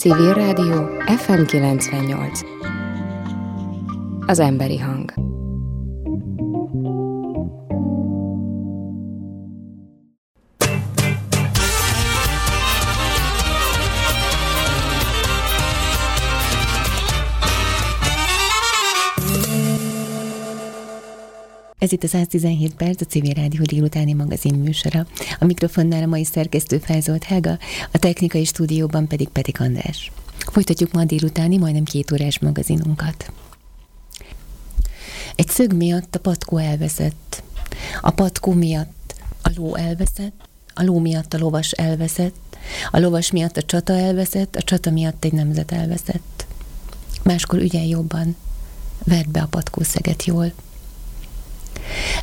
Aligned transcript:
Civil 0.00 0.32
Rádió 0.32 0.88
FM 1.06 1.44
98 1.44 2.40
Az 4.26 4.38
emberi 4.38 4.78
hang 4.78 5.29
Ez 21.90 21.96
itt 21.96 22.04
a 22.04 22.08
117 22.08 22.74
perc, 22.74 23.00
a 23.00 23.04
Civil 23.04 23.32
Rádió 23.32 23.62
délutáni 23.62 24.12
magazin 24.12 24.54
műsora. 24.54 25.06
A 25.38 25.44
mikrofonnál 25.44 26.02
a 26.02 26.06
mai 26.06 26.24
szerkesztő 26.24 26.78
Felzolt 26.78 27.24
Helga, 27.24 27.58
a 27.90 27.98
technikai 27.98 28.44
stúdióban 28.44 29.06
pedig 29.06 29.28
Petik 29.28 29.60
András. 29.60 30.12
Folytatjuk 30.38 30.92
ma 30.92 31.04
délutáni, 31.04 31.56
majdnem 31.56 31.84
két 31.84 32.12
órás 32.12 32.38
magazinunkat. 32.38 33.32
Egy 35.34 35.48
szög 35.48 35.72
miatt 35.72 36.14
a 36.14 36.18
patkó 36.18 36.56
elveszett. 36.56 37.42
A 38.00 38.10
patkó 38.10 38.52
miatt 38.52 39.14
a 39.42 39.50
ló 39.56 39.74
elveszett, 39.74 40.48
a 40.74 40.82
ló 40.82 40.98
miatt 40.98 41.34
a 41.34 41.38
lovas 41.38 41.70
elveszett, 41.70 42.56
a 42.90 42.98
lovas 42.98 43.30
miatt 43.30 43.56
a 43.56 43.62
csata 43.62 43.92
elveszett, 43.92 44.56
a 44.56 44.62
csata 44.62 44.90
miatt 44.90 45.24
egy 45.24 45.32
nemzet 45.32 45.72
elveszett. 45.72 46.46
Máskor 47.22 47.58
ügyel 47.58 47.86
jobban, 47.86 48.36
vedd 49.04 49.30
be 49.30 49.40
a 49.40 49.46
patkószeget 49.46 50.24
jól. 50.24 50.52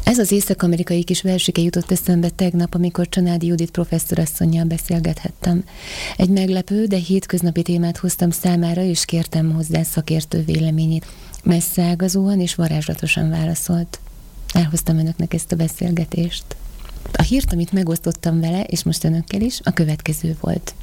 Ez 0.04 0.20
az 0.20 0.32
észak-amerikai 0.32 1.04
kis 1.04 1.22
versike 1.22 1.62
jutott 1.62 1.92
eszembe 1.92 2.30
tegnap, 2.30 2.74
amikor 2.74 3.10
Csanádi 3.10 3.46
Judit 3.46 3.72
professzorasszonyjal 3.72 4.66
beszélgethettem. 4.66 5.64
Egy 6.18 6.30
meglepő, 6.30 6.86
de 6.86 6.98
hétköznapi 6.98 7.62
témát 7.62 7.98
hoztam 7.98 8.30
számára, 8.30 8.82
és 8.82 9.06
kértem 9.06 9.52
hozzá 9.52 9.84
szakértő 9.84 10.44
véleményét. 10.44 11.06
Messze 11.44 11.84
ágazóan 11.84 12.40
és 12.40 12.56
varázslatosan 12.56 13.30
válaszolt. 13.30 14.00
Elhoztam 14.54 14.98
önöknek 14.98 15.34
ezt 15.34 15.52
a 15.52 15.56
beszélgetést. 15.56 16.46
A 17.14 17.22
hírt, 17.22 17.54
amit 17.54 17.72
megosztottam 17.72 18.40
vele, 18.40 18.64
és 18.64 18.84
most 18.84 19.04
önökkel 19.04 19.42
is, 19.42 19.60
a 19.64 19.72
következő 19.72 20.36
volt. 20.42 20.74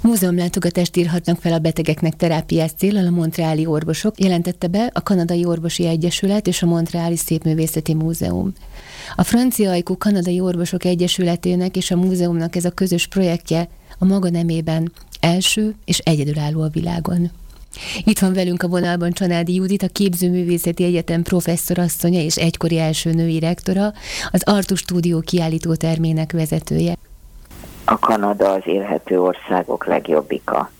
Múzeumlátogatást 0.00 0.96
írhatnak 0.96 1.40
fel 1.40 1.52
a 1.52 1.58
betegeknek 1.58 2.16
terápiás 2.16 2.70
célral 2.76 3.06
a 3.06 3.10
Montreáli 3.10 3.66
orvosok, 3.66 4.20
jelentette 4.20 4.66
be 4.66 4.90
a 4.92 5.02
Kanadai 5.02 5.44
Orvosi 5.44 5.86
Egyesület 5.86 6.46
és 6.46 6.62
a 6.62 6.66
Montreáli 6.66 7.16
Szépművészeti 7.16 7.94
Múzeum. 7.94 8.52
A 9.16 9.22
Francia 9.22 9.70
Ajkú 9.70 9.96
Kanadai 9.96 10.40
Orvosok 10.40 10.84
Egyesületének 10.84 11.76
és 11.76 11.90
a 11.90 11.96
múzeumnak 11.96 12.56
ez 12.56 12.64
a 12.64 12.70
közös 12.70 13.06
projektje 13.06 13.68
a 13.98 14.04
maga 14.04 14.30
nemében 14.30 14.92
első 15.20 15.74
és 15.84 15.98
egyedülálló 15.98 16.62
a 16.62 16.68
világon. 16.68 17.30
Itt 18.04 18.18
van 18.18 18.32
velünk 18.32 18.62
a 18.62 18.68
vonalban 18.68 19.10
Csanádi 19.10 19.54
Judit, 19.54 19.82
a 19.82 19.88
Képzőművészeti 19.88 20.84
Egyetem 20.84 21.22
professzorasszonya 21.22 22.20
és 22.20 22.36
egykori 22.36 22.78
első 22.78 23.12
női 23.12 23.38
rektora, 23.38 23.92
az 24.30 24.42
Artus 24.44 24.78
Stúdió 24.78 25.20
kiállító 25.20 25.74
termének 25.74 26.32
vezetője. 26.32 26.94
A 27.84 27.98
Kanada 27.98 28.52
az 28.52 28.62
élhető 28.64 29.20
országok 29.20 29.86
legjobbika. 29.86 30.70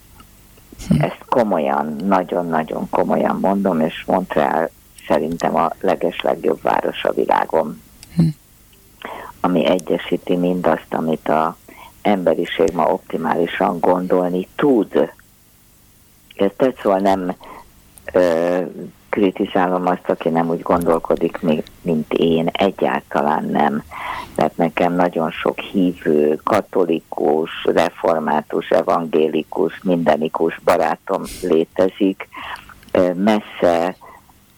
Hm. 0.88 1.02
Ezt 1.02 1.24
komolyan, 1.28 1.96
nagyon-nagyon 2.04 2.88
komolyan 2.90 3.38
mondom, 3.40 3.80
és 3.80 4.04
Montreal 4.06 4.70
szerintem 5.08 5.56
a 5.56 5.72
leges 5.80 6.20
legjobb 6.20 6.62
város 6.62 7.04
a 7.04 7.12
világon. 7.12 7.82
Hm. 8.16 8.22
Ami 9.40 9.66
egyesíti 9.66 10.36
mindazt, 10.36 10.94
amit 10.94 11.28
a 11.28 11.56
emberiség 12.02 12.70
ma 12.72 12.86
optimálisan 12.92 13.80
gondolni 13.80 14.48
tud 14.56 15.10
kezdett, 16.38 16.78
szóval 16.80 16.98
nem 16.98 17.34
ö, 18.12 18.60
kritizálom 19.08 19.86
azt, 19.86 20.08
aki 20.08 20.28
nem 20.28 20.48
úgy 20.48 20.62
gondolkodik, 20.62 21.38
mint 21.82 22.12
én, 22.12 22.46
egyáltalán 22.52 23.44
nem, 23.44 23.82
mert 24.36 24.56
nekem 24.56 24.94
nagyon 24.94 25.30
sok 25.30 25.58
hívő, 25.58 26.40
katolikus, 26.44 27.50
református, 27.64 28.68
evangélikus, 28.68 29.80
mindenikus 29.82 30.60
barátom 30.64 31.22
létezik, 31.42 32.28
messze 33.14 33.96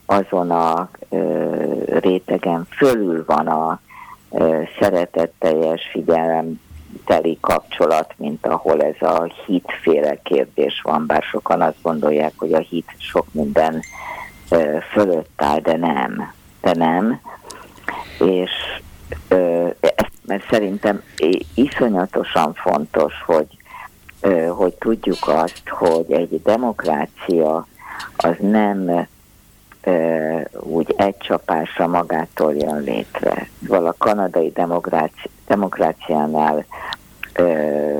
azon 0.07 0.51
a 0.51 0.91
rétegen 1.87 2.67
fölül 2.71 3.25
van 3.27 3.47
a 3.47 3.81
szeretetteljes 4.81 5.89
figyelem 5.93 6.61
teli 7.07 7.39
kapcsolat, 7.41 8.15
mint 8.17 8.47
ahol 8.47 8.83
ez 8.83 9.09
a 9.09 9.33
hitféle 9.47 10.17
kérdés 10.23 10.81
van, 10.83 11.07
bár 11.07 11.23
sokan 11.23 11.61
azt 11.61 11.83
gondolják, 11.83 12.33
hogy 12.37 12.53
a 12.53 12.59
hit 12.59 12.95
sok 12.99 13.27
minden 13.33 13.83
fölött 14.93 15.31
áll, 15.37 15.61
de 15.61 15.77
nem. 15.77 16.33
De 16.61 16.75
nem. 16.75 17.21
És 18.19 18.51
ezt, 19.81 20.13
mert 20.27 20.47
szerintem 20.51 21.03
iszonyatosan 21.55 22.55
fontos, 22.55 23.13
hogy, 23.27 23.47
hogy 24.49 24.75
tudjuk 24.75 25.29
azt, 25.29 25.69
hogy 25.69 26.13
egy 26.13 26.43
demokrácia 26.43 27.67
az 28.17 28.35
nem 28.41 29.07
úgy 30.61 30.95
egy 30.97 31.17
csapásra 31.17 31.87
magától 31.87 32.55
jön 32.55 32.81
létre. 32.81 33.49
Szóval 33.67 33.87
a 33.87 33.95
kanadai 33.99 34.51
demokráci, 34.51 35.31
demokráciánál 35.47 36.65
ö, 37.33 37.97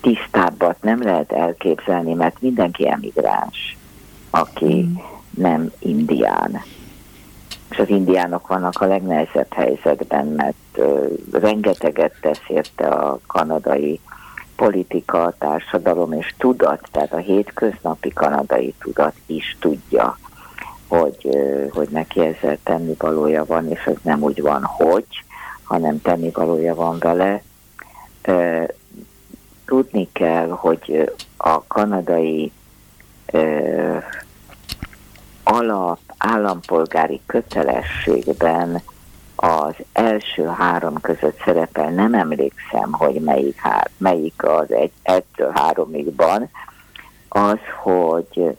tisztábbat 0.00 0.76
nem 0.82 1.02
lehet 1.02 1.32
elképzelni, 1.32 2.14
mert 2.14 2.40
mindenki 2.40 2.88
emigráns, 2.88 3.76
aki 4.30 4.82
mm. 4.82 4.94
nem 5.42 5.72
indián. 5.78 6.62
És 7.70 7.78
az 7.78 7.88
indiánok 7.88 8.46
vannak 8.46 8.80
a 8.80 8.86
legnehezebb 8.86 9.52
helyzetben, 9.52 10.26
mert 10.26 10.54
ö, 10.74 11.06
rengeteget 11.32 12.14
tesz 12.20 12.42
érte 12.48 12.86
a 12.86 13.20
kanadai 13.26 14.00
politika, 14.56 15.34
társadalom 15.38 16.12
és 16.12 16.34
tudat, 16.38 16.88
tehát 16.90 17.12
a 17.12 17.16
hétköznapi 17.16 18.08
kanadai 18.08 18.74
tudat 18.78 19.14
is 19.26 19.56
tudja, 19.60 20.18
hogy, 20.90 21.28
hogy 21.70 21.88
neki 21.90 22.20
ezzel 22.20 22.58
tenni 22.62 22.94
valója 22.98 23.44
van, 23.44 23.70
és 23.70 23.84
ez 23.84 23.96
nem 24.02 24.22
úgy 24.22 24.42
van, 24.42 24.62
hogy, 24.64 25.06
hanem 25.62 26.02
tenni 26.02 26.30
valója 26.30 26.74
van 26.74 26.98
vele. 26.98 27.42
Tudni 29.64 30.08
kell, 30.12 30.48
hogy 30.48 31.12
a 31.36 31.62
kanadai 31.66 32.52
alap 35.42 35.98
állampolgári 36.18 37.20
kötelességben 37.26 38.82
az 39.36 39.74
első 39.92 40.46
három 40.46 41.00
között 41.00 41.40
szerepel, 41.44 41.90
nem 41.90 42.14
emlékszem, 42.14 42.92
hogy 42.92 43.14
melyik, 43.14 43.60
hár, 43.60 43.90
melyik 43.96 44.44
az 44.44 44.72
egy, 44.72 44.92
egytől 45.02 45.50
háromigban, 45.54 46.50
az, 47.28 47.58
hogy 47.82 48.56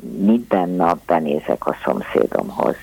minden 0.00 0.68
nap 0.68 0.98
benézek 1.06 1.66
a 1.66 1.76
szomszédomhoz. 1.84 2.76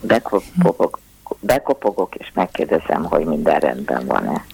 Bekopogok, 0.00 0.98
bekopogok 1.40 2.14
és 2.14 2.30
megkérdezem, 2.34 3.04
hogy 3.04 3.24
minden 3.24 3.58
rendben 3.58 4.06
van-e. 4.06 4.44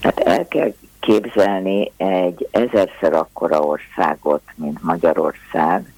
Hát 0.00 0.20
el 0.20 0.48
kell 0.48 0.72
képzelni 1.00 1.92
egy 1.96 2.48
ezerszer 2.50 3.12
akkora 3.12 3.60
országot, 3.60 4.42
mint 4.54 4.82
Magyarország, 4.82 5.92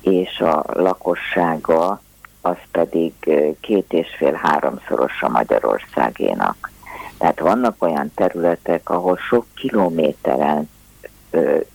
és 0.00 0.40
a 0.40 0.64
lakossága 0.72 2.00
az 2.40 2.56
pedig 2.70 3.12
két 3.60 3.92
és 3.92 4.14
fél-háromszoros 4.16 5.22
a 5.22 5.28
Magyarországénak. 5.28 6.70
Tehát 7.18 7.40
vannak 7.40 7.82
olyan 7.82 8.12
területek, 8.14 8.90
ahol 8.90 9.16
sok 9.16 9.46
kilométeren 9.54 10.68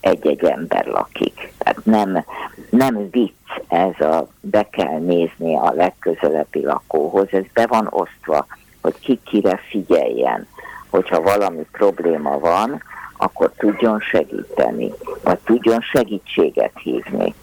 egy-egy 0.00 0.44
ember 0.44 0.86
lakik. 0.86 1.52
Tehát 1.58 1.84
nem, 1.84 2.24
nem 2.70 3.10
vicc 3.10 3.32
ez 3.68 4.06
a 4.06 4.26
be 4.40 4.68
kell 4.70 4.98
nézni 4.98 5.56
a 5.56 5.72
legközelebbi 5.72 6.62
lakóhoz, 6.64 7.26
ez 7.30 7.44
be 7.52 7.66
van 7.66 7.86
osztva, 7.90 8.46
hogy 8.80 8.98
ki 8.98 9.20
kire 9.24 9.60
figyeljen, 9.68 10.46
hogyha 10.90 11.22
valami 11.22 11.66
probléma 11.72 12.38
van, 12.38 12.82
akkor 13.16 13.52
tudjon 13.56 14.00
segíteni, 14.00 14.92
vagy 15.22 15.38
tudjon 15.38 15.80
segítséget 15.80 16.72
hívni. 16.82 17.34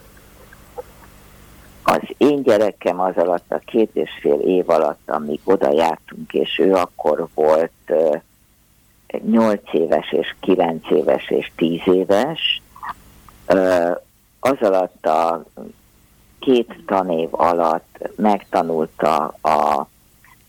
Az 1.83 2.01
én 2.17 2.43
gyerekem 2.43 2.99
az 2.99 3.15
alatt 3.15 3.51
a 3.51 3.61
két 3.65 3.89
és 3.93 4.09
fél 4.21 4.39
év 4.39 4.69
alatt, 4.69 5.09
amíg 5.09 5.39
oda 5.43 5.71
jártunk, 5.71 6.33
és 6.33 6.59
ő 6.59 6.73
akkor 6.73 7.27
volt 7.33 7.93
8 9.17 9.73
éves 9.73 10.11
és 10.11 10.35
9 10.39 10.89
éves 10.91 11.29
és 11.29 11.51
10 11.55 11.79
éves, 11.85 12.61
az 14.39 14.57
alatt 14.59 15.05
a 15.05 15.43
két 16.39 16.83
tanév 16.85 17.27
alatt 17.31 18.09
megtanulta 18.15 19.33
a, 19.41 19.87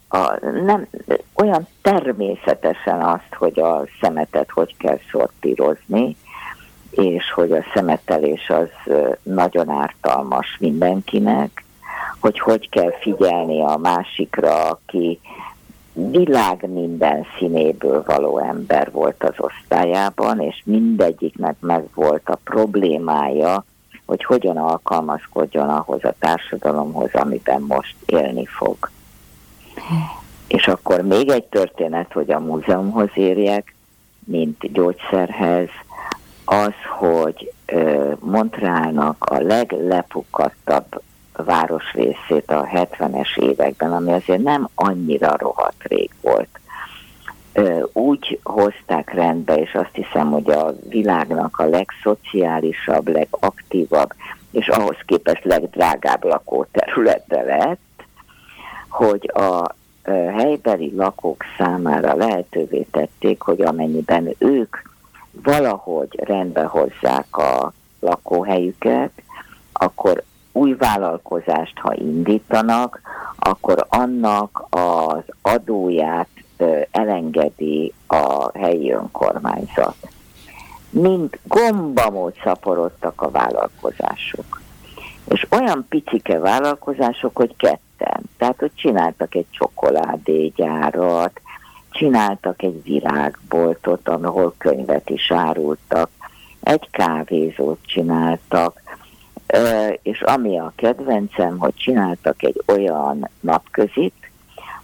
a 0.09 0.47
nem, 0.65 0.89
olyan 1.35 1.67
természetesen 1.83 3.01
azt, 3.01 3.35
hogy 3.39 3.61
a 3.61 3.85
szemetet 4.01 4.51
hogy 4.51 4.77
kell 4.77 4.99
szortírozni, 5.11 6.17
és 6.91 7.33
hogy 7.33 7.53
a 7.53 7.65
szemetelés 7.75 8.49
az 8.49 8.95
nagyon 9.23 9.69
ártalmas 9.69 10.57
mindenkinek, 10.61 11.65
hogy 12.19 12.39
hogy 12.39 12.69
kell 12.69 12.93
figyelni 13.01 13.63
a 13.63 13.77
másikra, 13.77 14.69
aki 14.69 15.21
világ 15.93 16.69
minden 16.73 17.27
színéből 17.39 18.03
való 18.07 18.39
ember 18.39 18.91
volt 18.91 19.25
az 19.25 19.35
osztályában, 19.37 20.41
és 20.41 20.63
mindegyiknek 20.65 21.57
meg 21.61 21.85
volt 21.95 22.29
a 22.29 22.39
problémája, 22.45 23.65
hogy 24.07 24.25
hogyan 24.25 24.57
alkalmazkodjon 24.57 25.69
ahhoz 25.69 26.05
a 26.05 26.15
társadalomhoz, 26.19 27.15
amiben 27.15 27.63
most 27.63 27.97
élni 28.07 28.47
fog. 28.47 28.91
És 30.49 30.69
akkor 30.69 31.01
még 31.01 31.29
egy 31.29 31.45
történet, 31.45 32.13
hogy 32.13 32.31
a 32.31 32.41
múzeumhoz 32.41 33.11
érjek, 33.15 33.75
mint 34.25 34.73
gyógyszerhez, 34.73 35.69
az, 36.45 36.75
hogy 36.99 37.53
Montrealnak 38.19 39.25
a 39.25 39.39
városrészét 41.33 42.51
a 42.51 42.67
70-es 42.67 43.39
években, 43.39 43.93
ami 43.93 44.13
azért 44.13 44.43
nem 44.43 44.69
annyira 44.75 45.37
rohadt 45.39 45.83
rég 45.83 46.11
volt, 46.21 46.49
úgy 47.93 48.41
hozták 48.43 49.13
rendbe, 49.15 49.55
és 49.55 49.75
azt 49.75 49.95
hiszem, 49.95 50.31
hogy 50.31 50.51
a 50.51 50.75
világnak 50.89 51.59
a 51.59 51.65
legszociálisabb, 51.65 53.09
legaktívabb, 53.09 54.13
és 54.51 54.69
ahhoz 54.69 54.97
képest 55.07 55.45
legdrágább 55.45 56.25
lakóterülete 56.25 57.43
lett, 57.43 58.05
hogy 58.89 59.31
a 59.35 59.75
helybeli 60.37 60.93
lakók 60.97 61.45
számára 61.59 62.15
lehetővé 62.15 62.87
tették, 62.91 63.43
hogy 63.43 63.63
amennyiben 63.63 64.35
ők 64.39 64.77
valahogy 65.31 66.21
rendbe 66.25 66.63
hozzák 66.63 67.37
a 67.37 67.73
lakóhelyüket, 68.01 69.11
akkor 69.73 70.23
új 70.53 70.75
vállalkozást, 70.75 71.79
ha 71.79 71.95
indítanak, 71.95 73.01
akkor 73.39 73.87
annak 73.89 74.67
az 74.71 75.23
adóját 75.43 76.29
elengedi 76.91 77.93
a 78.07 78.59
helyi 78.59 78.93
önkormányzat. 78.93 79.97
Mind 80.91 81.39
gombamód 81.43 82.35
szaporodtak 82.43 83.23
a 83.23 83.31
vállalkozások. 83.31 84.61
És 85.29 85.47
olyan 85.51 85.87
picike 85.89 86.39
vállalkozások, 86.39 87.37
hogy 87.37 87.57
ketten. 87.57 88.23
Tehát, 88.39 88.59
hogy 88.59 88.71
csináltak 88.75 89.35
egy 89.35 89.47
csokoládégyárat, 89.51 91.41
csináltak 91.91 92.63
egy 92.63 92.83
virágboltot, 92.83 94.09
ahol 94.09 94.55
könyvet 94.59 95.11
is 95.11 95.31
árultak, 95.31 96.11
egy 96.61 96.89
kávézót 96.91 97.79
csináltak, 97.87 98.81
és 100.03 100.21
ami 100.23 100.59
a 100.59 100.73
kedvencem, 100.77 101.59
hogy 101.59 101.75
csináltak 101.75 102.43
egy 102.43 102.63
olyan 102.67 103.29
napközit, 103.41 104.31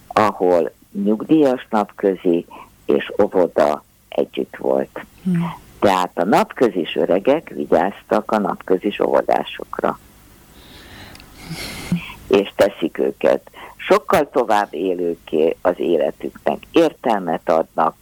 ahol 0.07 0.71
nyugdíjas 0.93 1.67
napközi 1.71 2.47
és 2.85 3.13
óvoda 3.23 3.85
együtt 4.09 4.57
volt. 4.57 5.05
Hmm. 5.25 5.55
Tehát 5.81 6.11
a 6.15 6.25
napközis 6.25 6.97
öregek 6.97 7.49
vigyáztak 7.49 8.31
a 8.31 8.39
napközis 8.39 9.01
óvodásokra. 9.01 9.99
És 12.29 12.53
teszik 12.57 12.99
őket 12.99 13.51
sokkal 13.77 14.31
tovább 14.31 14.69
élőké 14.71 15.57
az 15.63 15.75
életüknek, 15.77 16.59
értelmet 16.73 17.51
adnak, 17.51 17.95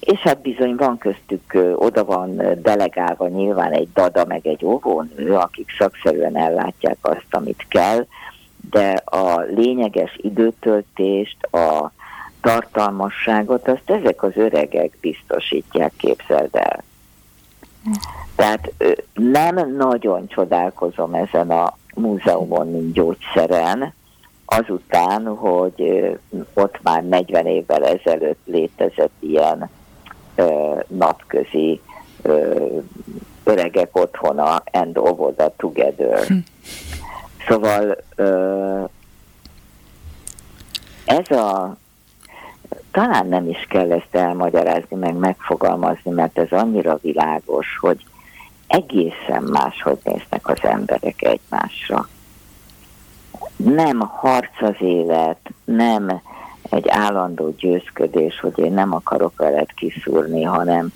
és 0.00 0.18
hát 0.18 0.40
bizony 0.40 0.74
van 0.74 0.98
köztük, 0.98 1.58
oda 1.74 2.04
van 2.04 2.36
delegálva 2.62 3.28
nyilván 3.28 3.72
egy 3.72 3.88
dada 3.94 4.24
meg 4.24 4.46
egy 4.46 4.64
óvónő, 4.64 5.34
akik 5.34 5.70
szakszerűen 5.78 6.36
ellátják 6.36 6.96
azt, 7.00 7.26
amit 7.30 7.66
kell, 7.68 8.06
de 8.70 9.02
a 9.04 9.40
lényeges 9.40 10.16
időtöltést, 10.16 11.42
a 11.42 11.92
tartalmasságot, 12.40 13.68
azt 13.68 13.90
ezek 13.90 14.22
az 14.22 14.32
öregek 14.34 14.96
biztosítják, 15.00 15.92
képzeld 15.96 16.54
el. 16.54 16.82
Tehát 18.36 18.72
nem 19.14 19.76
nagyon 19.76 20.28
csodálkozom 20.28 21.14
ezen 21.14 21.50
a 21.50 21.76
múzeumon, 21.94 22.70
mint 22.70 22.92
gyógyszeren, 22.92 23.94
azután, 24.44 25.26
hogy 25.36 26.04
ott 26.54 26.82
már 26.82 27.04
40 27.04 27.46
évvel 27.46 27.84
ezelőtt 27.84 28.40
létezett 28.44 29.12
ilyen 29.18 29.70
napközi 30.86 31.80
öregek 33.44 33.96
otthona 33.96 34.62
and 34.72 34.98
the 35.36 35.52
together. 35.56 36.26
Hm. 36.26 36.36
Szóval 37.48 37.96
ez 41.04 41.30
a 41.30 41.76
talán 42.90 43.26
nem 43.26 43.48
is 43.48 43.66
kell 43.68 43.92
ezt 43.92 44.14
elmagyarázni, 44.14 44.96
meg 44.96 45.14
megfogalmazni, 45.14 46.10
mert 46.10 46.38
ez 46.38 46.50
annyira 46.50 46.98
világos, 47.02 47.66
hogy 47.80 48.04
egészen 48.66 49.42
máshogy 49.42 49.98
néznek 50.04 50.48
az 50.48 50.58
emberek 50.62 51.22
egymásra. 51.22 52.08
Nem 53.56 54.00
harc 54.00 54.62
az 54.62 54.76
élet, 54.78 55.50
nem 55.64 56.20
egy 56.70 56.88
állandó 56.88 57.54
győzködés, 57.58 58.40
hogy 58.40 58.58
én 58.58 58.72
nem 58.72 58.94
akarok 58.94 59.32
veled 59.36 59.74
kiszúrni, 59.74 60.42
hanem 60.42 60.92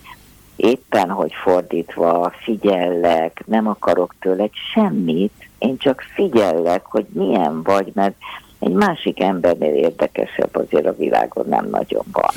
éppen, 0.56 1.10
hogy 1.10 1.32
fordítva 1.42 2.32
figyellek, 2.42 3.42
nem 3.46 3.68
akarok 3.68 4.14
tőled 4.20 4.50
semmit, 4.74 5.48
én 5.58 5.76
csak 5.76 6.04
figyellek, 6.14 6.84
hogy 6.84 7.06
milyen 7.12 7.62
vagy, 7.62 7.90
mert 7.94 8.14
egy 8.58 8.72
másik 8.72 9.20
embernél 9.20 9.74
érdekesebb 9.74 10.56
azért 10.56 10.86
a 10.86 10.96
világon 10.96 11.46
nem 11.48 11.68
nagyon 11.70 12.04
van. 12.12 12.30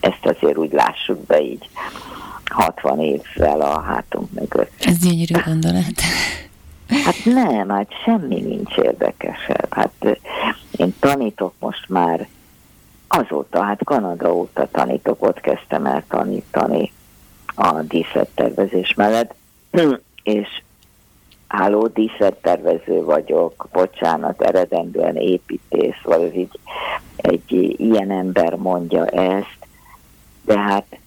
Ezt 0.00 0.26
azért 0.26 0.56
úgy 0.56 0.72
lássuk 0.72 1.26
be 1.26 1.40
így 1.42 1.68
60 2.44 3.00
évvel 3.00 3.60
a 3.60 3.80
hátunk 3.80 4.32
mögött. 4.32 4.72
Ez 4.78 4.98
gyönyörű 4.98 5.34
gondolat. 5.44 6.00
Hát 7.04 7.24
nem, 7.24 7.68
hát 7.68 7.88
semmi 8.04 8.40
nincs 8.40 8.76
érdekesebb. 8.76 9.74
Hát 9.74 10.20
én 10.76 10.94
tanítok 11.00 11.54
most 11.58 11.69
már 11.90 12.28
azóta, 13.08 13.62
hát 13.62 13.84
Kanada 13.84 14.34
óta 14.34 14.68
tanítok, 14.70 15.22
ott 15.22 15.40
kezdtem 15.40 15.86
el 15.86 16.04
tanítani 16.08 16.92
a 17.54 17.82
díszlettervezés 17.82 18.94
mellett, 18.94 19.34
és 20.22 20.62
álló 21.46 21.86
díszlettervező 21.86 23.02
vagyok, 23.02 23.68
bocsánat, 23.72 24.42
eredendően 24.42 25.16
építész, 25.16 26.00
vagy 26.02 26.36
így, 26.36 26.58
egy 27.16 27.74
ilyen 27.80 28.10
ember 28.10 28.54
mondja 28.54 29.06
ezt, 29.06 29.58
de 30.44 30.58
hát 30.58 30.98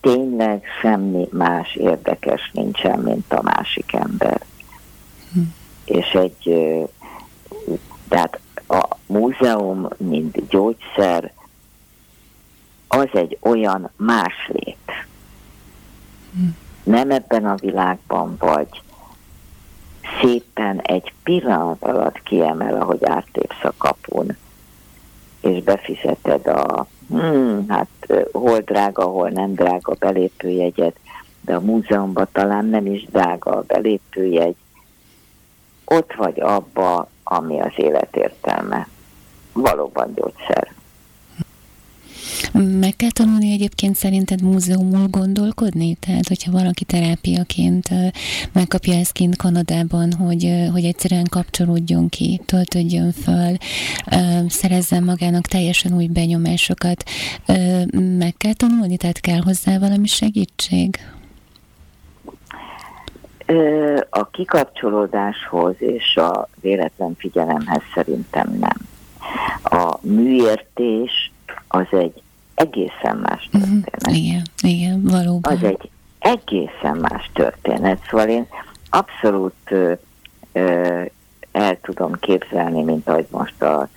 tényleg 0.00 0.64
semmi 0.80 1.28
más 1.32 1.74
érdekes 1.74 2.50
nincsen, 2.52 2.98
mint 2.98 3.32
a 3.32 3.42
másik 3.42 3.92
ember. 3.92 4.40
Hm. 5.32 5.40
És 5.84 6.10
egy, 6.10 6.54
tehát 8.08 8.40
múzeum, 9.18 9.88
mint 9.96 10.48
gyógyszer, 10.48 11.32
az 12.88 13.08
egy 13.12 13.38
olyan 13.40 13.90
máslét. 13.96 15.06
Hm. 16.32 16.46
Nem 16.82 17.10
ebben 17.10 17.46
a 17.46 17.54
világban 17.54 18.36
vagy, 18.38 18.82
szépen 20.20 20.80
egy 20.80 21.12
pillanat 21.22 21.82
alatt 21.82 22.22
kiemel, 22.22 22.80
ahogy 22.80 23.04
áttépsz 23.04 23.64
a 23.64 23.72
kapun, 23.76 24.36
és 25.40 25.62
befizeted 25.62 26.46
a, 26.46 26.86
hmm, 27.08 27.68
hát 27.68 27.88
hol 28.32 28.58
drága, 28.58 29.04
hol 29.04 29.28
nem 29.28 29.54
drága 29.54 29.94
belépőjegyet, 29.98 30.96
de 31.40 31.54
a 31.54 31.60
múzeumban 31.60 32.28
talán 32.32 32.64
nem 32.64 32.86
is 32.86 33.04
drága 33.04 33.50
a 33.50 33.64
belépőjegy, 33.66 34.56
ott 35.84 36.14
vagy 36.14 36.40
abba, 36.40 37.08
ami 37.22 37.60
az 37.60 37.72
élet 37.76 38.16
értelme. 38.16 38.88
Valóban 39.56 40.12
gyógyszer. 40.14 40.74
Meg 42.80 42.96
kell 42.96 43.10
tanulni 43.10 43.52
egyébként 43.52 43.94
szerinted 43.94 44.42
múzeumul 44.42 45.06
gondolkodni? 45.10 45.94
Tehát, 45.94 46.28
hogyha 46.28 46.50
valaki 46.50 46.84
terápiaként 46.84 47.88
megkapja 48.52 48.94
ezt 48.94 49.12
kint 49.12 49.36
Kanadában, 49.36 50.12
hogy, 50.12 50.68
hogy 50.72 50.84
egyszerűen 50.84 51.26
kapcsolódjon 51.30 52.08
ki, 52.08 52.40
töltődjön 52.46 53.12
föl, 53.12 53.56
szerezzen 54.48 55.02
magának 55.02 55.46
teljesen 55.46 55.94
új 55.94 56.06
benyomásokat, 56.06 57.02
meg 58.18 58.34
kell 58.36 58.54
tanulni? 58.54 58.96
Tehát 58.96 59.20
kell 59.20 59.40
hozzá 59.40 59.78
valami 59.78 60.06
segítség? 60.06 60.98
A 64.10 64.30
kikapcsolódáshoz 64.30 65.74
és 65.78 66.16
a 66.16 66.48
véletlen 66.60 67.14
figyelemhez 67.18 67.82
szerintem 67.94 68.56
nem. 68.60 68.85
A 69.64 69.98
műértés 70.00 71.32
az 71.68 71.86
egy 71.90 72.22
egészen 72.54 73.16
más 73.16 73.48
történet. 73.52 73.96
Uh-huh. 73.96 74.16
Igen, 74.16 74.42
igen, 74.62 75.02
valóban. 75.02 75.52
Az 75.52 75.62
egy 75.62 75.90
egészen 76.18 76.96
más 76.96 77.30
történet. 77.32 77.98
Szóval 78.10 78.28
én 78.28 78.46
abszolút 78.90 79.54
ö, 79.64 79.92
ö, 80.52 81.02
el 81.52 81.80
tudom 81.80 82.12
képzelni, 82.20 82.82
mint 82.82 83.08
ahogy 83.08 83.26
most 83.30 83.62
a 83.62 83.88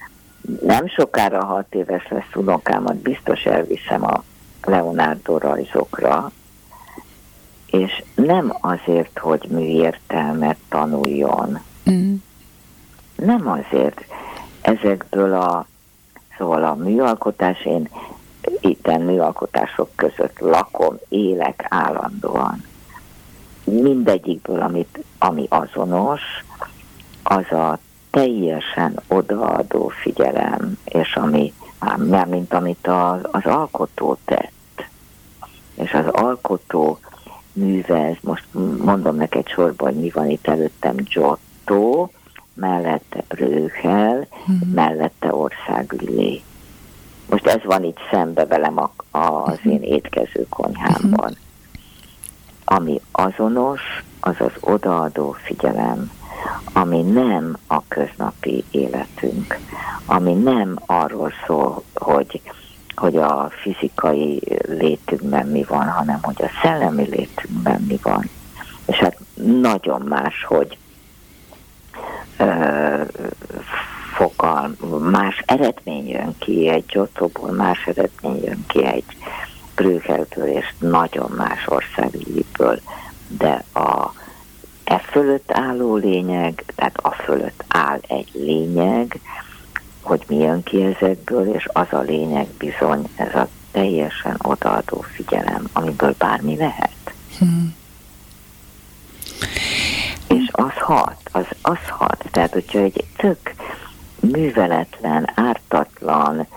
nem 0.62 0.88
sokára 0.88 1.46
hat 1.46 1.76
éves 1.76 2.08
lesz 2.10 2.36
unokámat, 2.36 2.96
biztos 2.96 3.44
elviszem 3.44 4.04
a 4.04 4.24
Leonardo 4.64 5.38
rajzokra, 5.38 6.32
és 7.66 8.04
nem 8.16 8.58
azért, 8.62 9.20
hogy 9.20 9.48
műértelmet 9.50 10.58
tanuljon. 10.70 11.60
Mm. 11.90 12.14
Nem 13.16 13.48
azért. 13.48 14.06
Ezekből 14.62 15.34
a, 15.34 15.66
szóval 16.38 16.64
a 16.64 16.76
műalkotás, 16.76 17.66
én 17.66 17.90
itten 18.60 19.02
műalkotások 19.02 19.90
között 19.96 20.40
lakom, 20.40 20.98
élek 21.10 21.66
állandóan. 21.70 22.64
Mindegyikből, 23.64 24.62
amit, 24.62 25.04
ami 25.18 25.46
azonos, 25.50 26.22
az 27.24 27.52
a 27.52 27.80
teljesen 28.10 29.00
odaadó 29.08 29.88
figyelem, 29.88 30.78
és 30.86 31.16
ami, 31.16 31.54
nem 31.98 32.30
mint 32.30 32.54
amit 32.54 32.88
az, 32.88 33.20
az 33.32 33.46
alkotó 33.46 34.18
tett. 34.26 34.88
És 35.76 35.94
az 35.94 36.06
alkotó 36.08 37.00
művez, 37.54 38.16
most 38.22 38.46
mondom 38.84 39.16
neked 39.16 39.48
sorban, 39.48 39.94
hogy 39.94 40.02
mi 40.02 40.10
van 40.10 40.30
itt 40.30 40.48
előttem, 40.48 40.96
Giotto, 40.96 42.10
mellette 42.54 43.24
Rőhel, 43.28 44.28
mm. 44.52 44.74
mellette 44.74 45.34
Országüllé. 45.34 46.42
Most 47.30 47.48
ez 47.48 47.64
van 47.64 47.84
itt 47.84 48.00
szembe 48.12 48.46
velem 48.46 48.78
a, 48.78 48.92
az 49.18 49.60
én 49.64 49.84
étkező 49.84 50.46
konyhámban. 50.50 51.38
Ami 52.66 53.02
azonos, 53.12 53.82
az 54.20 54.36
az 54.40 54.52
odaadó 54.60 55.32
figyelem, 55.32 56.12
ami 56.74 57.02
nem 57.02 57.58
a 57.68 57.88
köznapi 57.88 58.64
életünk, 58.72 59.60
ami 60.06 60.34
nem 60.34 60.80
arról 60.86 61.32
szól, 61.46 61.84
hogy, 61.94 62.42
hogy 62.96 63.18
a 63.18 63.50
fizikai 63.62 64.42
létünkben 64.68 65.48
mi 65.48 65.64
van, 65.64 65.90
hanem 65.90 66.20
hogy 66.22 66.42
a 66.42 66.50
szellemi 66.62 67.04
létünkben 67.10 67.82
mi 67.88 68.00
van. 68.02 68.30
És 68.86 68.98
hát 68.98 69.18
nagyon 69.62 70.02
más, 70.02 70.44
hogy 70.44 70.78
ö, 72.38 73.02
más 75.00 75.44
eredmény 75.46 76.10
jön 76.10 76.36
ki 76.38 76.68
egy 76.70 76.86
Giottoból, 76.86 77.52
más 77.52 77.86
eredmény 77.86 78.44
jön 78.44 78.66
ki 78.68 78.86
egy 78.86 79.04
Brüggelből, 79.76 80.48
és 80.48 80.74
nagyon 80.80 81.32
más 81.38 81.68
országből, 81.68 82.80
de 83.28 83.64
a 83.74 84.14
e 84.84 84.98
fölött 84.98 85.52
álló 85.52 85.96
lényeg, 85.96 86.64
tehát 86.76 86.98
a 86.98 87.12
fölött 87.12 87.64
áll 87.68 88.00
egy 88.08 88.30
lényeg, 88.34 89.20
hogy 90.02 90.24
mi 90.28 90.36
jön 90.36 90.64
ki 90.64 90.84
ezekből, 90.84 91.54
és 91.54 91.68
az 91.74 91.88
a 91.90 92.00
lényeg 92.00 92.48
bizony 92.58 93.10
ez 93.16 93.36
a 93.36 93.48
teljesen 93.72 94.36
odaadó 94.38 95.02
figyelem, 95.02 95.70
amiből 95.74 96.16
bármi 96.18 96.56
lehet. 96.56 97.14
Hmm. 97.38 97.76
És 100.28 100.50
az 100.52 100.74
hat, 100.76 101.18
az, 101.32 101.46
az 101.62 101.88
hat. 101.88 102.26
Tehát, 102.32 102.54
hogyha 102.54 102.80
egy 102.80 103.04
tök 103.18 103.54
műveletlen, 104.20 105.30
ártatlan 105.36 106.48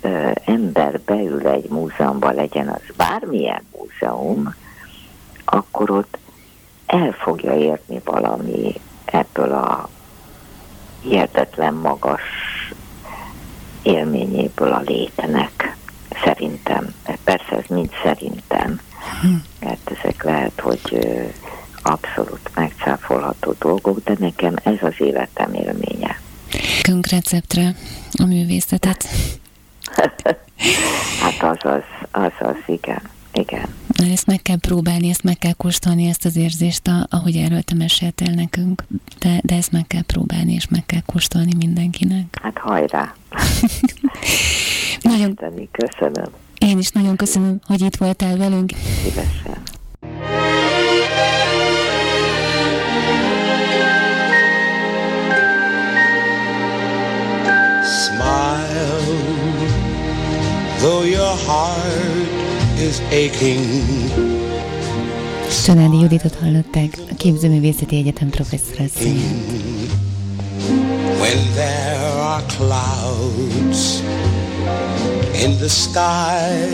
ö, 0.00 0.30
ember 0.44 1.00
beül 1.00 1.46
egy 1.46 1.68
múzeumban, 1.68 2.34
legyen 2.34 2.68
az 2.68 2.82
bármilyen 2.96 3.62
múzeum, 3.78 4.54
akkor 5.44 5.90
ott 5.90 6.18
el 6.86 7.12
fogja 7.12 7.54
érni 7.54 8.00
valami 8.04 8.74
ebből 9.04 9.52
a 9.52 9.88
hihetetlen 11.00 11.74
magas 11.74 12.22
élményéből 13.82 14.72
a 14.72 14.80
létenek, 14.84 15.76
szerintem. 16.24 16.94
Persze 17.24 17.56
ez 17.56 17.64
mind 17.68 17.90
szerintem, 18.02 18.80
mert 19.60 19.90
ezek 19.98 20.22
lehet, 20.22 20.60
hogy 20.60 21.08
abszolút 21.82 22.50
megcáfolható 22.54 23.54
dolgok, 23.58 24.04
de 24.04 24.14
nekem 24.18 24.54
ez 24.62 24.76
az 24.80 24.94
életem 24.98 25.54
élménye. 25.54 26.05
Künk 26.82 27.06
receptre 27.06 27.74
a 28.12 28.24
művészetet. 28.24 29.08
hát 31.20 31.42
azaz, 31.42 31.82
azaz, 32.10 32.56
igen. 32.66 33.02
Igen. 33.32 33.68
Ezt 34.12 34.26
meg 34.26 34.42
kell 34.42 34.58
próbálni, 34.58 35.08
ezt 35.08 35.22
meg 35.22 35.38
kell 35.38 35.52
kóstolni, 35.52 36.08
ezt 36.08 36.24
az 36.24 36.36
érzést, 36.36 36.90
ahogy 37.08 37.36
erről 37.36 37.62
te 37.62 37.74
meséltél 37.74 38.32
nekünk, 38.34 38.84
de, 39.18 39.40
de 39.42 39.54
ezt 39.54 39.72
meg 39.72 39.86
kell 39.86 40.02
próbálni, 40.02 40.52
és 40.52 40.68
meg 40.68 40.86
kell 40.86 41.02
kóstolni 41.06 41.52
mindenkinek. 41.56 42.38
Hát 42.42 42.58
hajrá! 42.58 43.14
nagyon... 45.02 45.38
Köszönöm. 45.70 46.30
Én 46.58 46.78
is 46.78 46.90
nagyon 46.90 47.16
köszönöm, 47.16 47.60
hogy 47.66 47.80
itt 47.80 47.96
voltál 47.96 48.36
velünk. 48.36 48.72
Szívesen. 49.04 49.62
Heart 61.46 62.78
is 62.78 63.00
aching. 63.10 64.36
Csanádi 65.64 66.00
Juditot 66.00 66.34
hallották, 66.34 66.98
a 67.10 67.14
Képzőművészeti 67.14 67.96
Egyetem 67.96 68.30
professzor 68.30 68.76
When 71.20 71.38
there 71.54 72.12
are 72.20 72.42
clouds 72.56 74.00
in 75.42 75.56
the 75.58 75.68
sky, 75.68 76.68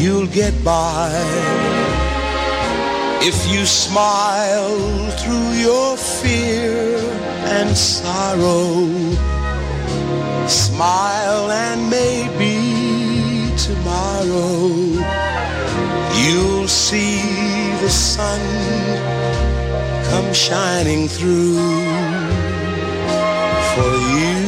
you'll 0.00 0.30
get 0.32 0.54
by. 0.62 1.10
If 3.20 3.46
you 3.52 3.64
smile 3.64 5.10
through 5.18 5.52
your 5.60 5.96
fear 5.96 6.98
and 7.44 7.76
sorrow, 7.76 8.88
smile 10.46 11.50
and 11.50 11.88
maybe 11.88 12.51
tomorrow 14.22 14.68
you'll 16.14 16.68
see 16.68 17.20
the 17.80 17.88
sun 17.88 18.40
come 20.10 20.32
shining 20.32 21.08
through 21.08 21.58
for 23.74 23.94
you. 24.16 24.40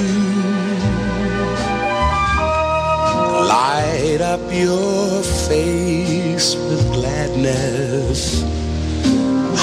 Light 3.49 4.21
up 4.21 4.41
your 4.53 5.23
face 5.23 6.55
with 6.55 6.93
gladness. 6.93 8.43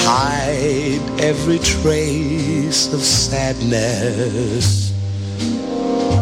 Hide 0.03 1.21
every 1.21 1.59
trace 1.59 2.91
of 2.93 2.99
sadness. 3.01 4.91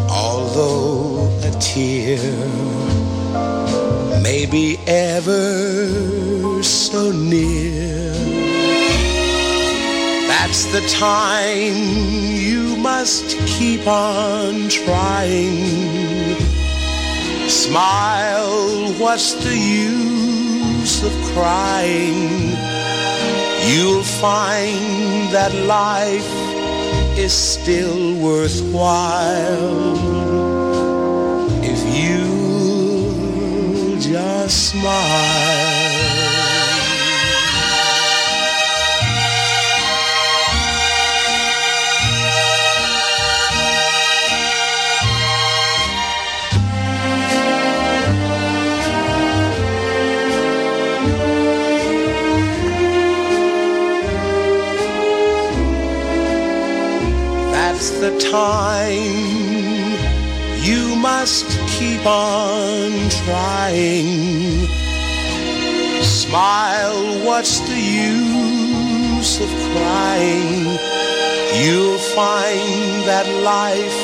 Although 0.09 1.39
a 1.43 1.51
tear 1.59 2.19
maybe 4.31 4.77
ever 4.85 6.61
so 6.61 7.11
near. 7.11 8.13
That's 10.31 10.61
the 10.75 10.83
time 10.87 11.73
you 12.47 12.75
must 12.75 13.25
keep 13.53 13.87
on 13.87 14.69
trying. 14.69 16.37
Smile, 17.49 18.93
what's 19.01 19.33
the 19.45 19.57
use 19.57 20.95
of 21.09 21.13
crying? 21.33 22.53
You'll 23.71 24.09
find 24.25 25.33
that 25.35 25.51
life 25.65 26.31
is 27.17 27.33
still 27.33 27.99
worthwhile 28.27 30.09
just 33.99 34.69
smile. 34.69 35.89
That's 57.51 57.91
the 57.99 58.17
time 58.19 59.88
you 60.61 60.95
must 60.95 61.47
keep 61.67 62.05
on 62.05 62.91
trying 63.09 64.67
smile, 66.29 67.25
what's 67.25 67.59
the 67.61 67.79
use 67.79 69.39
of 69.41 69.49
crying? 69.71 70.77
You'll 71.61 71.97
find 71.97 73.03
that 73.09 73.27
life 73.43 73.99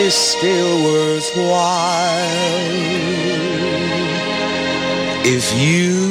is 0.00 0.14
still 0.14 0.82
worthwhile 0.84 2.00
if 5.24 5.46
you 5.56 6.10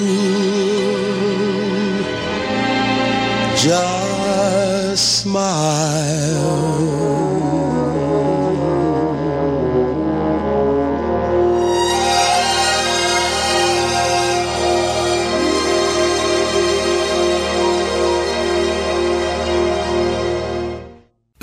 just 3.58 5.22
smile. 5.22 7.19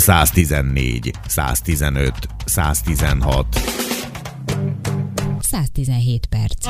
Száztizennégy, 0.07 1.11
száztizenöt, 1.27 2.27
száztizenhat. 2.45 3.47
117 5.41 6.27
perc. 6.27 6.67